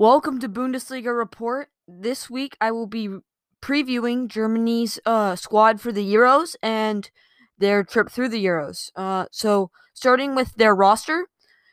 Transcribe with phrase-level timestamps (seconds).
[0.00, 1.68] Welcome to Bundesliga Report.
[1.86, 3.18] This week I will be
[3.60, 7.10] previewing Germany's uh, squad for the Euros and
[7.58, 8.90] their trip through the Euros.
[8.96, 11.28] Uh, so, starting with their roster,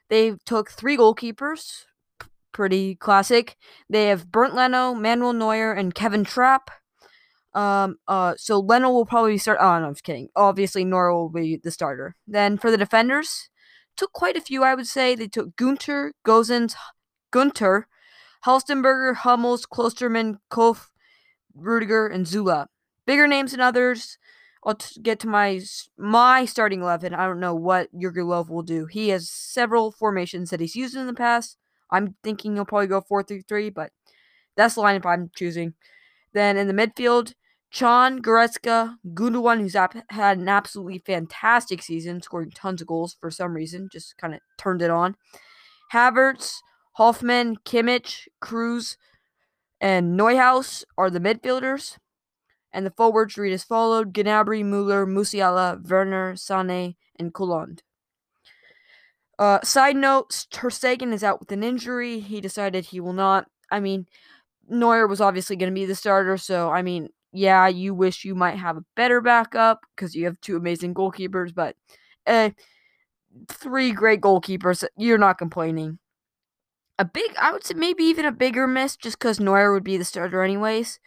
[0.10, 1.86] they took three goalkeepers,
[2.20, 3.56] p- pretty classic.
[3.90, 6.70] They have Bernd Leno, Manuel Neuer, and Kevin Trapp.
[7.54, 9.60] Um, uh, so Leno will probably start.
[9.62, 10.28] Oh, no, I'm just kidding.
[10.36, 12.18] Obviously, Neuer will be the starter.
[12.28, 13.48] Then for the defenders,
[13.96, 15.16] took quite a few, I would say.
[15.16, 16.76] They took Gunter, Gosens,
[17.32, 17.88] Gunter,
[18.48, 20.90] Halstenberger, Hummels, Klostermann, Koch,
[21.54, 22.68] Rudiger, and Süle.
[23.06, 24.18] Bigger names than others.
[24.64, 25.62] I'll t- get to my
[25.98, 27.14] my starting eleven.
[27.14, 28.86] I don't know what Jurgen Love will do.
[28.86, 31.58] He has several formations that he's used in the past.
[31.92, 33.92] I'm thinking he'll probably go four three three, but
[34.56, 35.74] that's the lineup I'm choosing.
[36.34, 37.34] Then in the midfield,
[37.72, 43.30] Can, Goretzka, Gundogan, who's ap- had an absolutely fantastic season, scoring tons of goals for
[43.30, 45.16] some reason, just kind of turned it on.
[45.94, 46.56] Havertz,
[46.98, 48.98] Hofmann, Kimmich, Kroos,
[49.80, 51.98] and Neuhaus are the midfielders.
[52.74, 57.78] And the forwards read as followed Gnabry, Muller, Musiala, Werner, Sane, and Coulon.
[59.38, 62.20] Uh, side note, Ter Stegen is out with an injury.
[62.20, 63.46] He decided he will not.
[63.72, 64.08] I mean,
[64.68, 68.34] Neuer was obviously going to be the starter, so I mean, yeah, you wish you
[68.34, 71.76] might have a better backup because you have two amazing goalkeepers, but
[72.26, 72.50] uh,
[73.50, 76.00] three great goalkeepers, you're not complaining.
[77.00, 79.98] A big, I would say maybe even a bigger miss, just because Neuer would be
[79.98, 81.00] the starter anyways,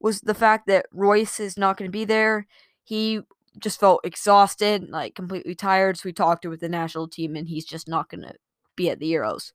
[0.00, 2.46] was the fact that Reus is not going to be there.
[2.84, 3.20] He
[3.58, 5.96] just felt exhausted, like completely tired.
[5.96, 8.34] So we talked to with the national team, and he's just not going to
[8.76, 9.52] be at the Euros.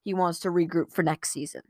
[0.00, 1.62] He wants to regroup for next season,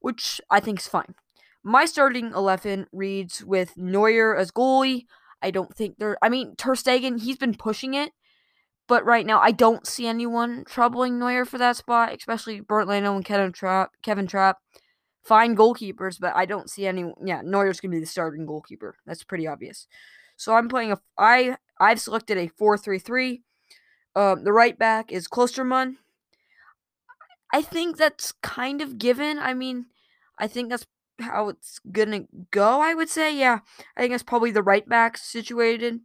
[0.00, 1.14] which I think is fine.
[1.62, 5.04] My starting 11 reads with Neuer as goalie.
[5.42, 6.16] I don't think there.
[6.22, 8.12] I mean, Ter Stegen, he's been pushing it,
[8.88, 13.16] but right now I don't see anyone troubling Neuer for that spot, especially Bernd Leno
[13.16, 13.90] and Kevin Trapp.
[14.02, 14.58] Kevin Trapp,
[15.24, 17.12] fine goalkeepers, but I don't see any.
[17.24, 18.96] Yeah, Neuer's gonna be the starting goalkeeper.
[19.06, 19.86] That's pretty obvious.
[20.36, 20.98] So I'm playing a.
[21.18, 23.42] I I've selected a four-three-three.
[24.14, 25.96] Um, the right back is Klostermann.
[27.52, 29.38] I think that's kind of given.
[29.38, 29.86] I mean,
[30.38, 30.86] I think that's
[31.20, 32.80] how it's gonna go.
[32.80, 33.60] I would say, yeah.
[33.96, 36.00] I think that's probably the right back situated.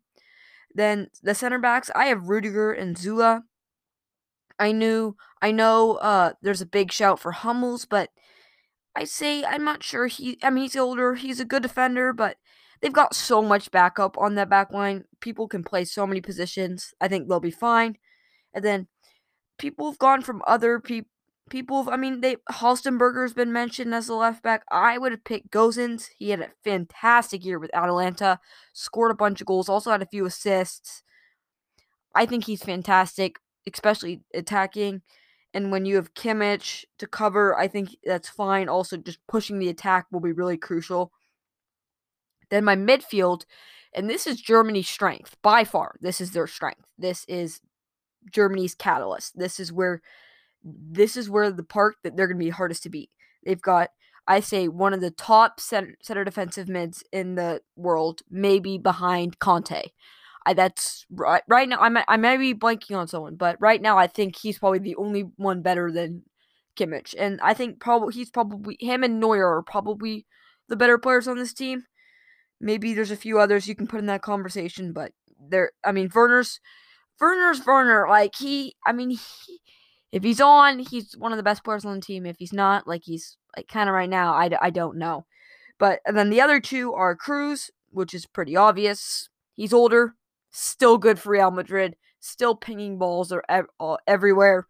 [0.74, 3.44] Then the center backs, I have Rudiger and Süle.
[4.60, 8.10] I knew, I know, uh, there's a big shout for Hummels, but
[8.96, 10.38] I say I'm not sure he.
[10.44, 11.16] I mean, he's older.
[11.16, 12.38] He's a good defender, but
[12.82, 15.06] they've got so much backup on that back line.
[15.20, 16.94] People can play so many positions.
[17.00, 17.98] I think they'll be fine.
[18.54, 18.88] And then
[19.58, 21.10] people have gone from other people.
[21.52, 24.64] People, I mean, they Halstenberger's been mentioned as a left back.
[24.72, 26.08] I would have picked Gosens.
[26.18, 28.40] He had a fantastic year with Atalanta,
[28.72, 31.04] scored a bunch of goals, also had a few assists.
[32.16, 33.36] I think he's fantastic,
[33.72, 35.02] especially attacking.
[35.54, 38.70] And when you have Kimmich to cover, I think that's fine.
[38.70, 41.12] Also, just pushing the attack will be really crucial.
[42.50, 43.44] Then my midfield,
[43.94, 45.96] and this is Germany's strength by far.
[46.00, 46.86] This is their strength.
[46.98, 47.60] This is
[48.32, 49.38] Germany's catalyst.
[49.38, 50.02] This is where
[50.64, 53.10] this is where the park that they're going to be hardest to beat.
[53.46, 53.90] They've got,
[54.28, 59.40] I say, one of the top center, center defensive mids in the world, maybe behind
[59.40, 59.90] Kanté.
[60.46, 61.44] I, that's right.
[61.48, 64.36] Right now, I might, I may be blanking on someone, but right now, I think
[64.36, 66.24] he's probably the only one better than
[66.78, 70.26] Kimmich, and I think probably he's probably him and Neuer are probably
[70.68, 71.84] the better players on this team.
[72.60, 75.72] Maybe there's a few others you can put in that conversation, but there.
[75.84, 76.60] I mean, Werner's
[77.20, 78.08] Werner's Werner.
[78.10, 79.60] Like he, I mean, he,
[80.12, 82.26] if he's on, he's one of the best players on the team.
[82.26, 85.26] If he's not, like he's like kind of right now, I, I don't know.
[85.80, 89.30] But then the other two are Kroos, which is pretty obvious.
[89.56, 90.16] He's older,
[90.52, 93.66] still good for Real Madrid, still pinging balls are ev-
[94.06, 94.68] everywhere,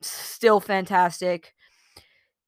[0.00, 1.54] still fantastic.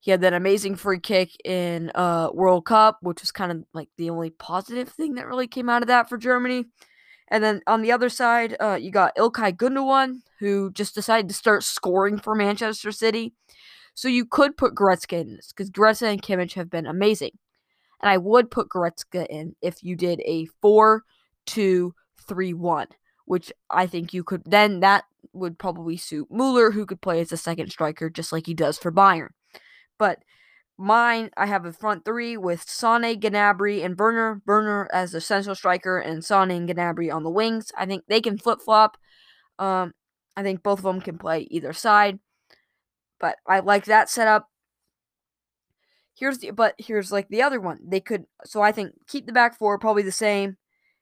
[0.01, 3.91] He had that amazing free kick in uh, World Cup, which was kind of like
[3.99, 6.65] the only positive thing that really came out of that for Germany.
[7.31, 11.35] And then on the other side, uh, you got Ilkay Gundogan, who just decided to
[11.35, 13.35] start scoring for Manchester City.
[13.95, 17.33] So you could put Goretzka in this because Goretzka and Kimmich have been amazing.
[18.03, 21.05] And I would put Goretzka in if you did a 4
[21.47, 21.95] 2
[22.27, 22.87] 3 1,
[23.27, 24.43] which I think you could.
[24.45, 28.47] Then that would probably suit Mueller, who could play as a second striker just like
[28.47, 29.29] he does for Bayern.
[29.99, 30.21] But
[30.83, 34.41] Mine, I have a front three with Sane, Gnabry, and Werner.
[34.47, 37.71] Werner as the central striker, and Sane and Gnabry on the wings.
[37.77, 38.97] I think they can flip flop.
[39.59, 39.93] Um,
[40.39, 42.19] I think both of them can play either side.
[43.19, 44.49] But I like that setup.
[46.15, 47.81] Here's the but here's like the other one.
[47.87, 50.57] They could so I think keep the back four probably the same.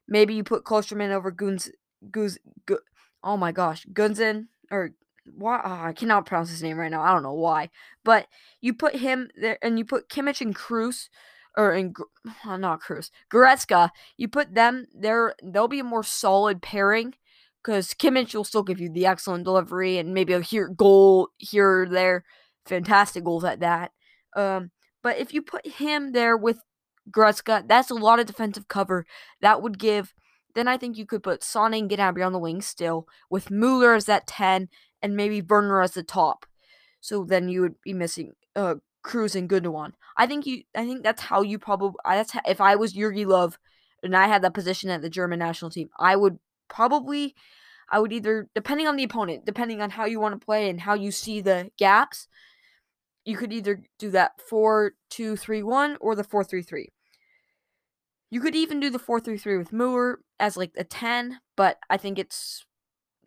[0.09, 1.71] Maybe you put Klostermann over Guns
[2.11, 2.37] Guz,
[2.67, 2.79] Gu,
[3.23, 4.91] oh my gosh, Gunzen or
[5.37, 7.03] why oh, I cannot pronounce his name right now.
[7.03, 7.71] I don't know why,
[8.05, 8.27] but
[8.61, 11.09] you put him there, and you put Kimmich and Kroos,
[11.57, 11.95] or in
[12.47, 13.91] not Kroos, Goretzka.
[14.17, 17.15] You put them there; they'll be a more solid pairing
[17.63, 21.83] because Kimmich will still give you the excellent delivery and maybe a here goal here
[21.83, 22.25] or there,
[22.65, 23.93] fantastic goals at that.
[24.35, 24.71] Um,
[25.03, 26.59] but if you put him there with
[27.11, 29.07] Goretzka, that's a lot of defensive cover.
[29.41, 30.15] That would give.
[30.55, 33.95] Then I think you could put Sane and Gnabry on the wing still, with Mueller
[33.95, 34.69] as that ten,
[35.03, 36.47] and maybe Werner as the top.
[37.01, 39.93] So then you would be missing uh Kroos and Gundogan.
[40.17, 40.63] I think you.
[40.75, 41.99] I think that's how you probably.
[42.05, 43.55] That's how, if I was Jogi Löw,
[44.03, 47.35] and I had that position at the German national team, I would probably.
[47.91, 50.83] I would either, depending on the opponent, depending on how you want to play and
[50.83, 52.29] how you see the gaps,
[53.25, 56.89] you could either do that 4 2 3 1 or the 4 3 3.
[58.31, 61.79] You could even do the 4 3 3 with Mueller as like a 10, but
[61.89, 62.67] I think it's.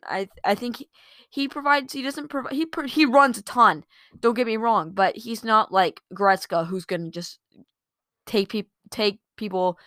[0.03, 0.89] I I think he,
[1.29, 1.93] he provides.
[1.93, 2.53] He doesn't provide.
[2.53, 3.83] He he runs a ton.
[4.19, 7.39] Don't get me wrong, but he's not like Goretzka, who's gonna just
[8.25, 9.77] take people take people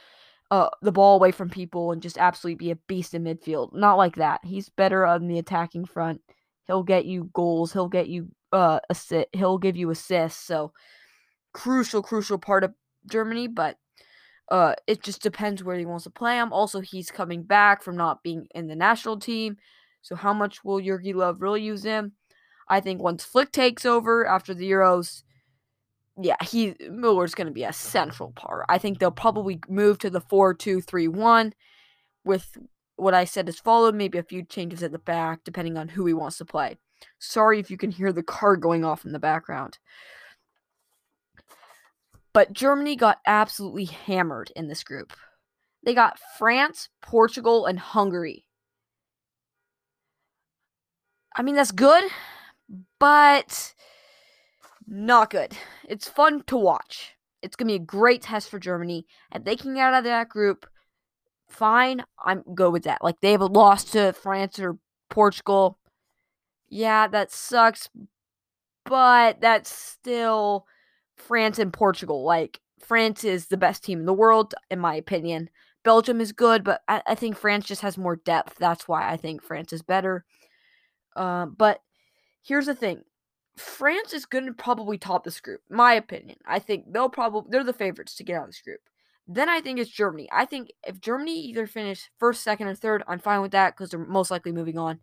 [0.50, 3.75] uh, the ball away from people and just absolutely be a beast in midfield.
[3.75, 4.40] Not like that.
[4.44, 6.20] He's better on the attacking front.
[6.67, 7.72] He'll get you goals.
[7.72, 9.26] He'll get you uh assist.
[9.32, 10.44] He'll give you assists.
[10.44, 10.72] So
[11.52, 12.72] crucial, crucial part of
[13.10, 13.49] Germany.
[13.49, 13.78] But
[14.50, 16.52] uh, it just depends where he wants to play him.
[16.52, 19.56] Also, he's coming back from not being in the national team.
[20.04, 22.12] So how much will Jogi Löw really use him?
[22.68, 25.22] I think once Flick takes over after the Euros,
[26.20, 27.72] yeah, he Mueller's going to be a uh-huh.
[27.72, 28.66] central part.
[28.68, 31.54] I think they'll probably move to the four-two-three-one
[32.22, 32.56] with
[32.96, 36.06] what I said is followed, maybe a few changes at the back depending on who
[36.06, 36.76] he wants to play.
[37.18, 39.78] Sorry if you can hear the car going off in the background.
[42.34, 45.12] But Germany got absolutely hammered in this group.
[45.82, 48.44] They got France, Portugal, and Hungary.
[51.34, 52.04] I mean, that's good,
[52.98, 53.75] but
[54.86, 55.52] not good.
[55.88, 57.16] It's fun to watch.
[57.42, 59.06] It's going to be a great test for Germany.
[59.32, 60.66] And they can get out of that group,
[61.48, 62.04] fine.
[62.25, 63.02] I'm good with that.
[63.02, 64.78] Like, they've lost to France or
[65.10, 65.78] Portugal.
[66.69, 67.88] Yeah, that sucks.
[68.84, 70.66] But that's still
[71.16, 72.25] France and Portugal.
[72.25, 75.50] Like, France is the best team in the world, in my opinion.
[75.82, 78.56] Belgium is good, but I, I think France just has more depth.
[78.58, 80.25] That's why I think France is better.
[81.16, 81.81] Uh, but
[82.43, 83.05] here's the thing
[83.56, 86.38] France is going to probably top this group, my opinion.
[86.46, 88.81] I think they'll probably they're the favorites to get out of this group.
[89.26, 90.28] Then I think it's Germany.
[90.32, 93.90] I think if Germany either finish first, second, or third, I'm fine with that because
[93.90, 95.00] they're most likely moving on.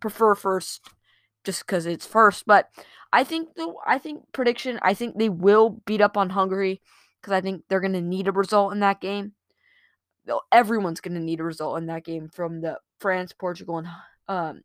[0.00, 0.86] Prefer first,
[1.44, 2.44] just because it's first.
[2.46, 2.68] But
[3.12, 4.78] I think the I think prediction.
[4.82, 6.82] I think they will beat up on Hungary
[7.20, 9.32] because I think they're going to need a result in that game.
[10.52, 13.88] Everyone's going to need a result in that game from the France, Portugal, and
[14.28, 14.62] um,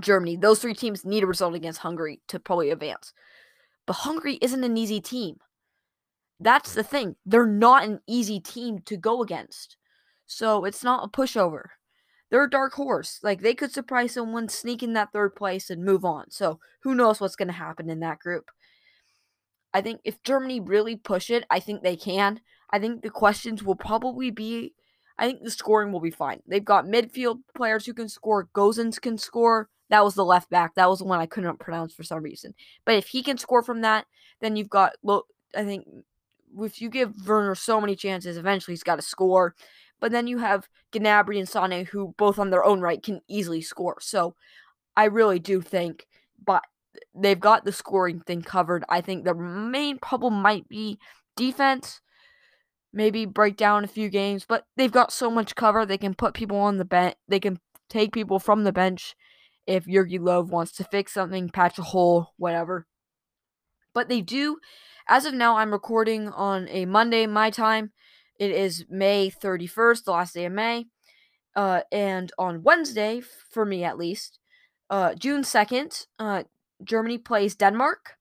[0.00, 0.36] Germany.
[0.36, 3.12] Those three teams need a result against Hungary to probably advance.
[3.86, 5.36] But Hungary isn't an easy team.
[6.40, 7.16] That's the thing.
[7.24, 9.76] They're not an easy team to go against.
[10.26, 11.64] So it's not a pushover.
[12.30, 13.20] They're a dark horse.
[13.22, 16.30] Like they could surprise someone, sneak in that third place, and move on.
[16.30, 18.50] So who knows what's going to happen in that group.
[19.72, 22.40] I think if Germany really push it, I think they can.
[22.70, 24.74] I think the questions will probably be
[25.18, 26.40] I think the scoring will be fine.
[26.46, 28.48] They've got midfield players who can score.
[28.54, 29.68] Gosens can score.
[29.94, 30.74] That was the left back.
[30.74, 32.52] That was the one I couldn't pronounce for some reason.
[32.84, 34.06] But if he can score from that,
[34.40, 34.94] then you've got.
[35.02, 35.26] Well,
[35.56, 36.02] I think mm,
[36.66, 39.54] if you give Werner so many chances, eventually he's got to score.
[40.00, 43.60] But then you have Gnabry and Sane, who both on their own right can easily
[43.60, 43.98] score.
[44.00, 44.34] So
[44.96, 46.08] I really do think,
[46.44, 46.64] but
[47.14, 48.84] they've got the scoring thing covered.
[48.88, 50.98] I think the main problem might be
[51.36, 52.00] defense.
[52.92, 55.86] Maybe break down a few games, but they've got so much cover.
[55.86, 57.14] They can put people on the bench.
[57.28, 59.14] They can take people from the bench
[59.66, 62.86] if Jogi Löw wants to fix something, patch a hole, whatever.
[63.92, 64.58] But they do.
[65.08, 67.92] As of now, I'm recording on a Monday, my time.
[68.38, 70.86] It is May 31st, the last day of May.
[71.54, 74.38] Uh, and on Wednesday, for me at least,
[74.90, 76.42] uh, June 2nd, uh,
[76.82, 78.16] Germany plays Denmark.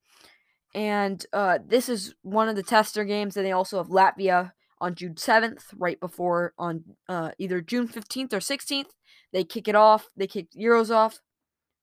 [0.76, 3.36] And uh, this is one of the tester games.
[3.36, 8.34] And they also have Latvia on June 7th, right before on uh, either June 15th
[8.34, 8.92] or 16th.
[9.32, 10.10] They kick it off.
[10.16, 11.20] They kick Euros off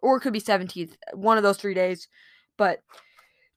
[0.03, 2.09] or it could be 17th, one of those three days.
[2.57, 2.81] But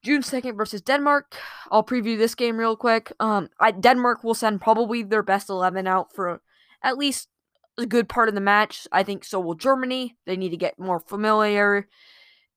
[0.03, 1.35] June 2nd versus Denmark.
[1.71, 3.11] I'll preview this game real quick.
[3.19, 6.41] Um, I, Denmark will send probably their best 11 out for
[6.83, 7.29] at least
[7.77, 8.85] a good part of the match.
[8.91, 10.17] I think so will Germany.
[10.25, 11.87] They need to get more familiarity.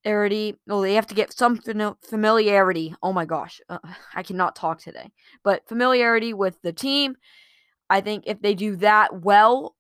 [0.05, 1.61] No, they have to get some
[2.02, 2.95] familiarity.
[3.02, 3.78] Oh my gosh, uh,
[4.14, 5.12] I cannot talk today.
[5.45, 7.16] But familiarity with the team.
[7.88, 9.76] I think if they do that well,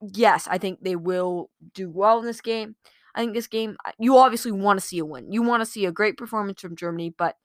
[0.00, 2.74] yes, I think they will do well in this game.
[3.14, 5.32] I think this game, you obviously want to see a win.
[5.32, 7.36] You want to see a great performance from Germany, but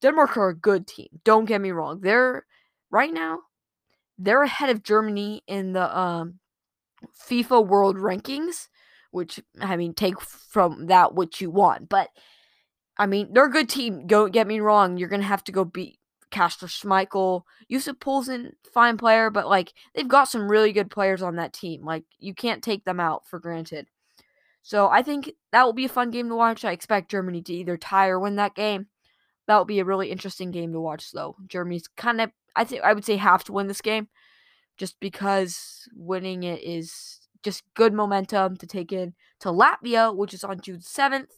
[0.00, 1.08] Denmark are a good team.
[1.24, 2.00] Don't get me wrong.
[2.00, 2.46] They're
[2.90, 3.40] right now,
[4.18, 6.38] they're ahead of Germany in the um,
[7.28, 8.68] FIFA World Rankings,
[9.10, 11.88] which I mean, take from that what you want.
[11.88, 12.08] But
[12.98, 14.06] I mean, they're a good team.
[14.06, 14.96] Don't get me wrong.
[14.96, 15.98] You're gonna have to go beat
[16.30, 17.42] Kasper Schmeichel.
[17.68, 21.84] Yussuf Poulsen, fine player, but like they've got some really good players on that team.
[21.84, 23.86] Like you can't take them out for granted.
[24.62, 26.64] So I think that will be a fun game to watch.
[26.64, 28.88] I expect Germany to either tie or win that game.
[29.46, 31.36] That will be a really interesting game to watch, though.
[31.46, 34.08] Germany's kind of, I think, I would say, have to win this game,
[34.76, 40.44] just because winning it is just good momentum to take in to Latvia, which is
[40.44, 41.30] on June seventh.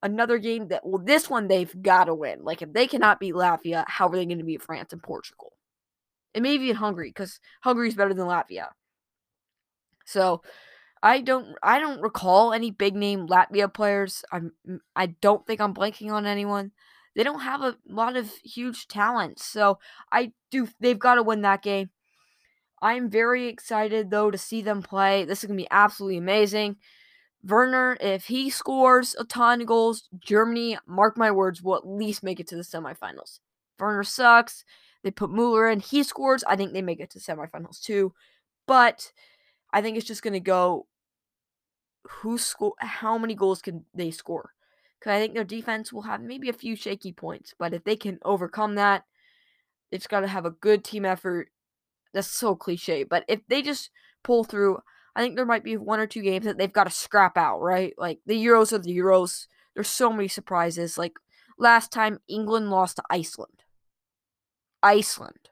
[0.00, 2.44] Another game that, well, this one they've got to win.
[2.44, 5.54] Like, if they cannot beat Latvia, how are they going to beat France and Portugal?
[6.34, 8.68] And maybe in Hungary, because Hungary is better than Latvia.
[10.04, 10.42] So,
[11.04, 14.24] I don't I don't recall any big name Latvia players.
[14.32, 14.52] I'm
[14.96, 16.72] I don't think I'm blanking on anyone.
[17.14, 19.38] They don't have a lot of huge talent.
[19.38, 19.78] So
[20.10, 21.90] I do they've got to win that game.
[22.80, 25.26] I'm very excited though to see them play.
[25.26, 26.76] This is going to be absolutely amazing.
[27.46, 32.22] Werner, if he scores a ton of goals, Germany, mark my words, will at least
[32.22, 33.40] make it to the semifinals.
[33.78, 34.64] Werner sucks.
[35.02, 35.80] They put Mueller in.
[35.80, 36.42] He scores.
[36.44, 38.14] I think they make it to semifinals too.
[38.66, 39.12] But
[39.70, 40.86] I think it's just going to go
[42.04, 44.52] who score how many goals can they score?
[44.98, 47.96] Because i think their defense will have maybe a few shaky points but if they
[47.96, 49.04] can overcome that
[49.90, 51.50] it's got to have a good team effort.
[52.12, 53.90] That's so cliche but if they just
[54.22, 54.78] pull through
[55.16, 57.60] i think there might be one or two games that they've got to scrap out
[57.60, 57.92] right?
[57.98, 59.46] Like the euros are the euros.
[59.74, 60.96] There's so many surprises.
[60.96, 61.14] Like
[61.58, 63.64] last time england lost to iceland.
[64.82, 65.50] Iceland.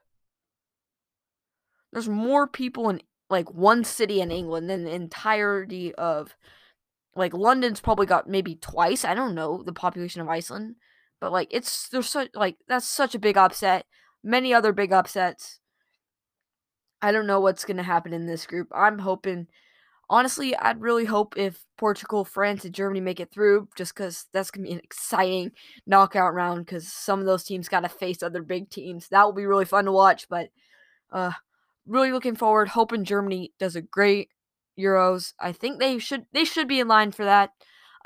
[1.91, 3.01] There's more people in
[3.33, 6.37] like one city in England than the entirety of
[7.15, 10.75] like London's probably got maybe twice, I don't know, the population of Iceland.
[11.19, 13.85] But like it's there's such like that's such a big upset.
[14.23, 15.59] Many other big upsets.
[17.01, 18.67] I don't know what's gonna happen in this group.
[18.71, 19.47] I'm hoping
[20.11, 24.51] honestly, I'd really hope if Portugal, France, and Germany make it through, just because that's
[24.51, 25.53] gonna be an exciting
[25.87, 26.67] knockout round.
[26.67, 29.07] Because some of those teams gotta face other big teams.
[29.09, 30.29] That will be really fun to watch.
[30.29, 30.49] But
[31.11, 31.31] uh,
[31.85, 32.69] really looking forward.
[32.69, 34.29] Hoping Germany does a great
[34.79, 35.33] Euros.
[35.39, 37.51] I think they should they should be in line for that.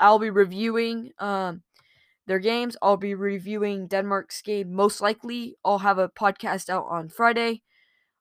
[0.00, 1.62] I'll be reviewing um
[2.26, 2.76] their games.
[2.82, 4.72] I'll be reviewing Denmark's game.
[4.72, 7.62] Most likely, I'll have a podcast out on Friday.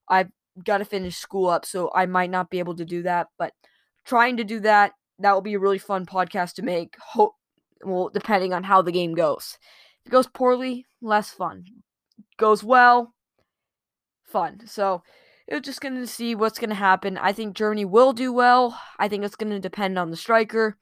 [0.09, 0.31] I've
[0.63, 3.27] got to finish school up, so I might not be able to do that.
[3.37, 3.53] But
[4.05, 6.95] trying to do that, that will be a really fun podcast to make.
[6.99, 7.33] Hope
[7.83, 9.57] well, depending on how the game goes.
[10.05, 11.65] If it goes poorly, less fun.
[12.37, 13.13] Goes well,
[14.23, 14.65] fun.
[14.65, 15.03] So
[15.49, 17.17] we're just going to see what's going to happen.
[17.17, 18.79] I think Germany will do well.
[18.99, 20.77] I think it's going to depend on the striker.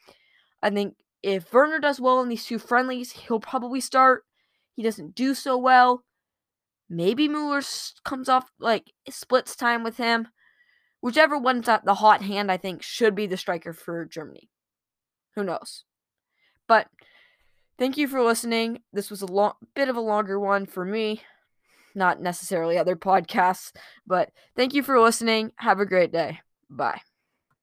[0.61, 4.23] I think if Werner does well in these two friendlies, he'll probably start.
[4.75, 6.03] He doesn't do so well.
[6.89, 7.61] Maybe Mueller
[8.03, 10.27] comes off, like, splits time with him.
[11.01, 14.49] Whichever one's at the hot hand, I think, should be the striker for Germany.
[15.35, 15.83] Who knows?
[16.67, 16.87] But
[17.77, 18.79] thank you for listening.
[18.91, 21.21] This was a long, bit of a longer one for me
[21.95, 23.71] not necessarily other podcasts.
[24.05, 25.51] But thank you for listening.
[25.57, 26.39] Have a great day.
[26.69, 27.01] Bye.